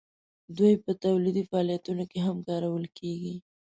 دوی 0.57 0.73
په 0.83 0.91
تولیدي 1.03 1.43
فعالیتونو 1.49 2.03
کې 2.11 2.19
هم 2.25 2.37
کارول 2.47 2.85
کیږي. 2.97 3.35